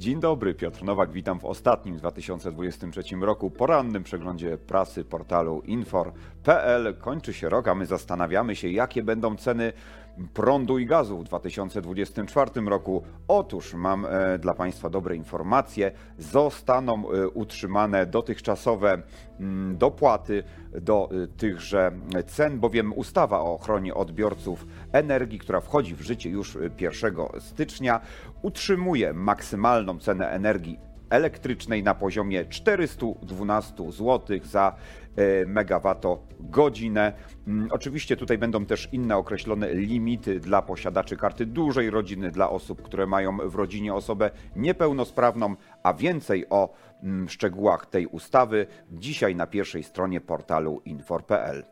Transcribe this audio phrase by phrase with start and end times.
[0.00, 6.94] Dzień dobry, Piotr Nowak, witam w ostatnim w 2023 roku porannym przeglądzie prasy portalu infor.pl.
[6.98, 9.72] Kończy się rok, a my zastanawiamy się, jakie będą ceny
[10.34, 13.02] prądu i gazu w 2024 roku.
[13.28, 15.92] Otóż mam e, dla Państwa dobre informacje.
[16.18, 19.02] Zostaną e, utrzymane dotychczasowe
[19.40, 20.42] mm, dopłaty
[20.80, 21.92] do e, tychże
[22.26, 28.00] cen, bowiem ustawa o ochronie odbiorców energii, która wchodzi w życie już 1 stycznia,
[28.42, 34.76] utrzymuje maksymalną cenę energii elektrycznej na poziomie 412 zł za
[35.16, 37.12] e, megawattogodzinę.
[37.46, 42.82] Mm, oczywiście tutaj będą też inne określone limity dla posiadaczy karty dużej rodziny, dla osób,
[42.82, 49.46] które mają w rodzinie osobę niepełnosprawną, a więcej o mm, szczegółach tej ustawy dzisiaj na
[49.46, 51.64] pierwszej stronie portalu infor.pl.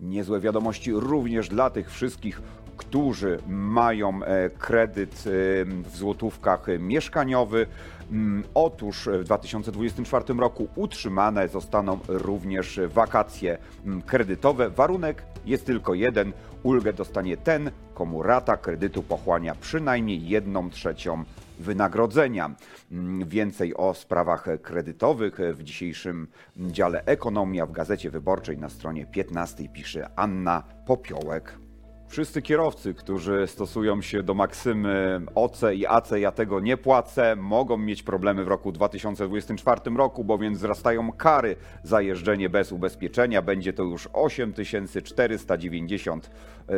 [0.00, 2.42] Niezłe wiadomości również dla tych wszystkich,
[2.76, 5.30] którzy mają e, kredyt e,
[5.64, 7.66] w złotówkach mieszkaniowy.
[8.10, 14.70] Mm, otóż w 2024 roku utrzymane zostaną również wakacje mm, kredytowe.
[14.70, 16.32] Warunek jest tylko jeden.
[16.62, 21.24] Ulgę dostanie ten, komu rata kredytu pochłania przynajmniej jedną trzecią
[21.58, 22.54] wynagrodzenia.
[22.92, 29.68] Mm, więcej o sprawach kredytowych w dzisiejszym dziale Ekonomia w Gazecie Wyborczej na stronie 15
[29.68, 31.65] pisze Anna Popiołek.
[32.08, 37.76] Wszyscy kierowcy, którzy stosują się do maksymy OC i AC, ja tego nie płacę, mogą
[37.76, 43.42] mieć problemy w roku 2024 roku, bowiem wzrastają kary za jeżdżenie bez ubezpieczenia.
[43.42, 46.30] Będzie to już 8490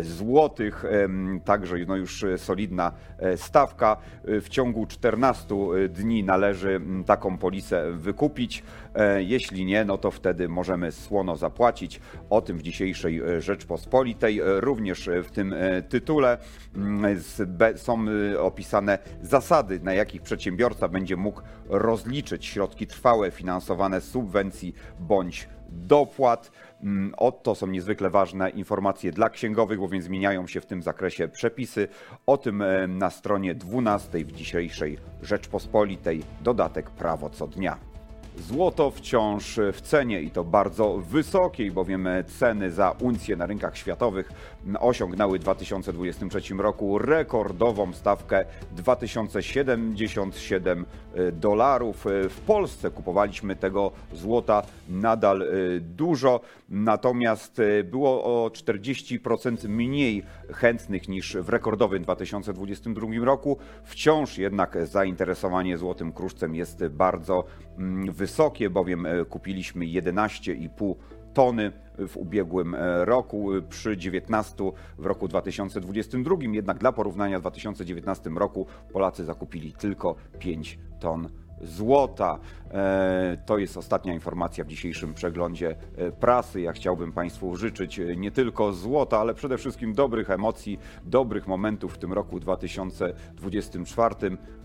[0.00, 0.50] zł,
[1.44, 3.96] także no już solidna e, stawka.
[4.24, 5.54] W ciągu 14
[5.88, 8.62] dni należy taką polisę wykupić.
[8.94, 12.00] E, jeśli nie, no to wtedy możemy słono zapłacić.
[12.30, 14.40] O tym w dzisiejszej e, Rzeczpospolitej.
[14.44, 16.38] Również w tym e, tytule
[16.76, 17.20] mm,
[17.76, 24.74] są e, opisane zasady, na jakich przedsiębiorca będzie mógł rozliczyć środki trwałe finansowane z subwencji
[25.00, 26.50] bądź dopłat.
[26.82, 31.88] Mm, Oto są niezwykle ważne informacje dla księgowych, bowiem zmieniają się w tym zakresie przepisy.
[32.26, 37.93] O tym e, na stronie 12 w dzisiejszej Rzeczpospolitej dodatek prawo co dnia.
[38.38, 42.08] Złoto wciąż w cenie i to bardzo wysokiej, bowiem
[42.38, 44.32] ceny za uncję na rynkach światowych
[44.80, 50.86] osiągnęły w 2023 roku rekordową stawkę 2077
[51.32, 52.04] dolarów.
[52.28, 55.46] W Polsce kupowaliśmy tego złota nadal e,
[55.80, 60.22] dużo, natomiast e, było o 40% mniej
[60.52, 63.58] chętnych niż w rekordowym 2022 roku.
[63.84, 67.44] Wciąż jednak zainteresowanie złotym kruszcem jest bardzo
[68.08, 70.94] wysokie wysokie, bowiem e, kupiliśmy 11,5
[71.34, 71.72] tony
[72.08, 74.54] w ubiegłym e, roku przy 19
[74.98, 76.36] w roku 2022.
[76.40, 81.28] Jednak dla porównania w 2019 roku Polacy zakupili tylko 5 ton
[81.62, 82.38] złota.
[82.70, 85.76] E, to jest ostatnia informacja w dzisiejszym przeglądzie
[86.20, 86.60] prasy.
[86.60, 91.98] Ja chciałbym Państwu życzyć nie tylko złota, ale przede wszystkim dobrych emocji, dobrych momentów w
[91.98, 94.14] tym roku 2024.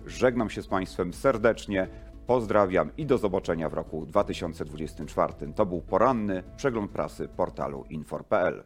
[0.05, 1.87] Żegnam się z Państwem serdecznie.
[2.29, 5.33] Pozdrawiam i do zobaczenia w roku 2024.
[5.55, 8.63] To był poranny przegląd prasy portalu infor.pl.